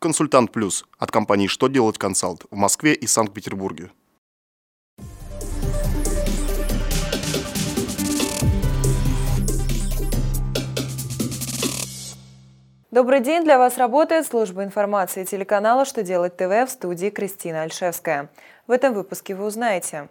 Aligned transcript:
Консультант 0.00 0.52
Плюс 0.52 0.84
от 0.96 1.10
компании 1.10 1.48
«Что 1.48 1.66
делать 1.66 1.98
консалт» 1.98 2.44
в 2.52 2.54
Москве 2.54 2.94
и 2.94 3.08
Санкт-Петербурге. 3.08 3.90
Добрый 12.92 13.18
день! 13.18 13.42
Для 13.42 13.58
вас 13.58 13.76
работает 13.76 14.24
служба 14.24 14.62
информации 14.62 15.24
телеканала 15.24 15.84
«Что 15.84 16.04
делать 16.04 16.36
ТВ» 16.36 16.44
в 16.44 16.68
студии 16.68 17.10
Кристина 17.10 17.62
Альшевская. 17.62 18.30
В 18.68 18.70
этом 18.70 18.94
выпуске 18.94 19.34
вы 19.34 19.46
узнаете, 19.46 20.08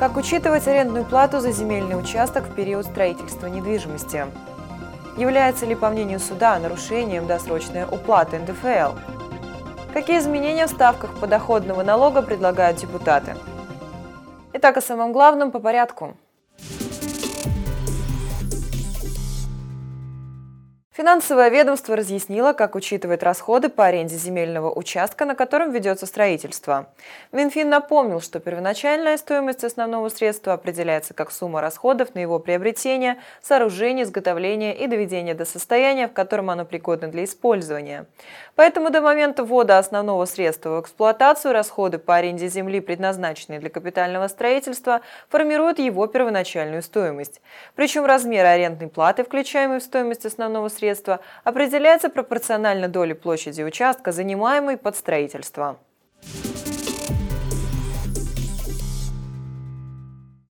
как 0.00 0.16
учитывать 0.16 0.66
арендную 0.66 1.04
плату 1.04 1.38
за 1.38 1.52
земельный 1.52 1.96
участок 1.96 2.48
в 2.48 2.54
период 2.56 2.84
строительства 2.86 3.46
недвижимости, 3.46 4.26
является 5.20 5.66
ли, 5.66 5.74
по 5.74 5.90
мнению 5.90 6.18
суда, 6.18 6.58
нарушением 6.58 7.26
досрочная 7.26 7.86
уплата 7.86 8.38
НДФЛ, 8.38 8.96
какие 9.92 10.18
изменения 10.18 10.66
в 10.66 10.70
ставках 10.70 11.20
подоходного 11.20 11.82
налога 11.82 12.22
предлагают 12.22 12.78
депутаты. 12.78 13.36
Итак, 14.54 14.78
о 14.78 14.80
самом 14.80 15.12
главном 15.12 15.52
по 15.52 15.60
порядку– 15.60 16.16
Финансовое 20.92 21.50
ведомство 21.50 21.94
разъяснило, 21.94 22.52
как 22.52 22.74
учитывает 22.74 23.22
расходы 23.22 23.68
по 23.68 23.86
аренде 23.86 24.16
земельного 24.16 24.72
участка, 24.72 25.24
на 25.24 25.36
котором 25.36 25.70
ведется 25.70 26.04
строительство. 26.04 26.88
Минфин 27.30 27.68
напомнил, 27.68 28.20
что 28.20 28.40
первоначальная 28.40 29.16
стоимость 29.16 29.62
основного 29.62 30.08
средства 30.08 30.54
определяется 30.54 31.14
как 31.14 31.30
сумма 31.30 31.60
расходов 31.60 32.16
на 32.16 32.18
его 32.18 32.40
приобретение, 32.40 33.18
сооружение, 33.40 34.04
изготовление 34.04 34.76
и 34.76 34.88
доведение 34.88 35.34
до 35.34 35.44
состояния, 35.44 36.08
в 36.08 36.12
котором 36.12 36.50
оно 36.50 36.64
пригодно 36.64 37.06
для 37.06 37.22
использования. 37.22 38.06
Поэтому 38.56 38.90
до 38.90 39.00
момента 39.00 39.44
ввода 39.44 39.78
основного 39.78 40.24
средства 40.24 40.70
в 40.70 40.80
эксплуатацию 40.80 41.52
расходы 41.52 41.98
по 41.98 42.16
аренде 42.16 42.48
земли, 42.48 42.80
предназначенные 42.80 43.60
для 43.60 43.70
капитального 43.70 44.26
строительства, 44.26 45.02
формируют 45.28 45.78
его 45.78 46.08
первоначальную 46.08 46.82
стоимость. 46.82 47.40
Причем 47.76 48.06
размер 48.06 48.44
арендной 48.44 48.88
платы, 48.88 49.22
включаемой 49.22 49.78
в 49.78 49.84
стоимость 49.84 50.26
основного 50.26 50.66
средства, 50.66 50.79
средства 50.80 51.20
определяется 51.44 52.08
пропорционально 52.08 52.88
доле 52.88 53.14
площади 53.14 53.62
участка, 53.62 54.12
занимаемой 54.12 54.76
под 54.76 54.96
строительство. 54.96 55.76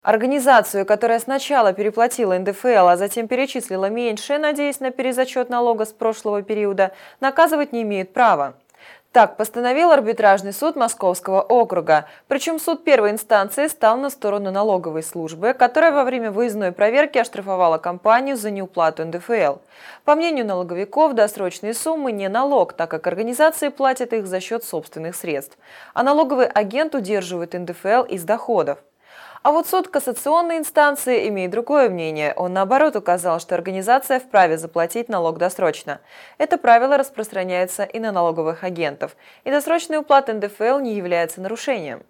Организацию, 0.02 0.86
которая 0.86 1.20
сначала 1.20 1.74
переплатила 1.74 2.38
НДФЛ, 2.38 2.88
а 2.88 2.98
затем 2.98 3.28
перечислила 3.28 3.90
меньше, 3.90 4.38
надеясь 4.38 4.80
на 4.80 4.92
перезачет 4.92 5.50
налога 5.50 5.84
с 5.86 5.92
прошлого 5.92 6.44
периода, 6.44 6.92
наказывать 7.20 7.74
не 7.74 7.82
имеет 7.82 8.14
права. 8.14 8.54
Так 9.12 9.38
постановил 9.38 9.92
арбитражный 9.92 10.54
суд 10.54 10.76
Московского 10.76 11.42
округа. 11.42 12.06
Причем 12.28 12.60
суд 12.60 12.84
первой 12.84 13.12
инстанции 13.12 13.68
стал 13.68 13.98
на 13.98 14.10
сторону 14.10 14.52
налоговой 14.52 15.02
службы, 15.02 15.54
которая 15.54 15.92
во 15.92 16.04
время 16.04 16.30
выездной 16.30 16.72
проверки 16.72 17.18
оштрафовала 17.18 17.78
компанию 17.78 18.38
за 18.38 18.52
неуплату 18.52 19.06
НДФЛ. 19.06 19.58
По 20.04 20.16
мнению 20.16 20.46
налоговиков, 20.46 21.16
досрочные 21.16 21.74
суммы 21.74 22.12
не 22.12 22.30
налог, 22.30 22.74
так 22.74 22.92
как 22.92 23.08
организации 23.08 23.70
платят 23.70 24.14
их 24.14 24.28
за 24.28 24.40
счет 24.40 24.64
собственных 24.64 25.16
средств. 25.16 25.58
А 25.94 26.04
налоговый 26.04 26.46
агент 26.46 26.94
удерживает 26.94 27.54
НДФЛ 27.54 28.04
из 28.04 28.24
доходов. 28.24 28.80
А 29.48 29.52
вот 29.54 29.66
суд 29.66 29.88
кассационной 29.88 30.58
инстанции 30.58 31.30
имеет 31.30 31.52
другое 31.52 31.90
мнение. 31.90 32.34
Он, 32.36 32.52
наоборот, 32.52 32.98
указал, 32.98 33.40
что 33.40 33.56
организация 33.56 34.20
вправе 34.20 34.58
заплатить 34.58 35.08
налог 35.08 35.38
досрочно. 35.38 36.02
Это 36.38 36.58
правило 36.58 36.98
распространяется 36.98 37.86
и 37.86 37.98
на 37.98 38.12
налоговых 38.12 38.66
агентов. 38.66 39.16
И 39.46 39.50
досрочная 39.50 40.02
уплата 40.02 40.34
НДФЛ 40.34 40.80
не 40.80 40.96
является 40.96 41.40
нарушением. 41.40 42.04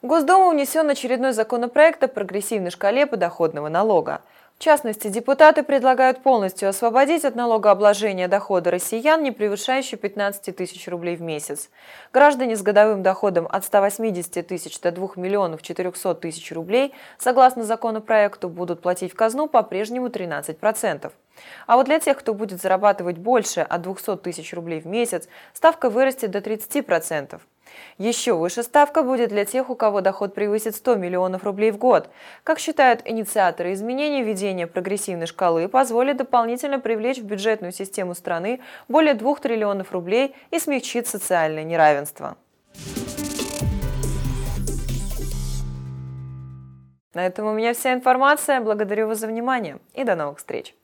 В 0.00 0.06
Госдуму 0.06 0.50
внесен 0.50 0.88
очередной 0.88 1.34
законопроект 1.34 2.02
о 2.04 2.08
прогрессивной 2.08 2.70
шкале 2.70 3.06
подоходного 3.06 3.68
налога. 3.68 4.22
В 4.58 4.64
частности, 4.66 5.08
депутаты 5.08 5.62
предлагают 5.62 6.22
полностью 6.22 6.70
освободить 6.70 7.26
от 7.26 7.36
налогообложения 7.36 8.26
дохода 8.26 8.70
россиян, 8.70 9.22
не 9.22 9.30
превышающие 9.30 9.98
15 9.98 10.56
тысяч 10.56 10.88
рублей 10.88 11.16
в 11.16 11.20
месяц. 11.20 11.68
Граждане 12.10 12.56
с 12.56 12.62
годовым 12.62 13.02
доходом 13.02 13.46
от 13.50 13.66
180 13.66 14.46
тысяч 14.46 14.80
до 14.80 14.92
2 14.92 15.10
миллионов 15.16 15.60
400 15.60 16.14
тысяч 16.14 16.50
рублей, 16.52 16.94
согласно 17.18 17.64
законопроекту, 17.64 18.48
будут 18.48 18.80
платить 18.80 19.12
в 19.12 19.14
казну 19.14 19.46
по-прежнему 19.46 20.08
13%. 20.08 21.12
А 21.66 21.76
вот 21.76 21.84
для 21.84 22.00
тех, 22.00 22.16
кто 22.16 22.32
будет 22.32 22.62
зарабатывать 22.62 23.18
больше 23.18 23.60
от 23.60 23.82
200 23.82 24.16
тысяч 24.16 24.54
рублей 24.54 24.80
в 24.80 24.86
месяц, 24.86 25.28
ставка 25.52 25.90
вырастет 25.90 26.30
до 26.30 26.38
30%. 26.38 27.40
Еще 27.98 28.34
выше 28.34 28.62
ставка 28.62 29.02
будет 29.02 29.30
для 29.30 29.44
тех, 29.44 29.70
у 29.70 29.74
кого 29.74 30.00
доход 30.00 30.34
превысит 30.34 30.76
100 30.76 30.96
миллионов 30.96 31.44
рублей 31.44 31.70
в 31.70 31.78
год. 31.78 32.08
Как 32.44 32.58
считают 32.58 33.02
инициаторы 33.04 33.72
изменений, 33.72 34.22
введение 34.22 34.66
прогрессивной 34.66 35.26
шкалы 35.26 35.68
позволит 35.68 36.16
дополнительно 36.16 36.78
привлечь 36.78 37.18
в 37.18 37.24
бюджетную 37.24 37.72
систему 37.72 38.14
страны 38.14 38.60
более 38.88 39.14
2 39.14 39.36
триллионов 39.36 39.92
рублей 39.92 40.34
и 40.50 40.58
смягчит 40.58 41.06
социальное 41.06 41.64
неравенство. 41.64 42.36
На 47.14 47.26
этом 47.26 47.46
у 47.46 47.54
меня 47.54 47.72
вся 47.72 47.94
информация. 47.94 48.60
Благодарю 48.60 49.08
вас 49.08 49.20
за 49.20 49.26
внимание 49.26 49.78
и 49.94 50.04
до 50.04 50.16
новых 50.16 50.36
встреч! 50.36 50.74